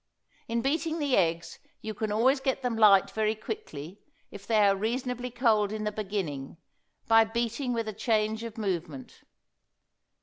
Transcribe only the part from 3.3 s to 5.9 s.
quickly, if they are reasonably cold in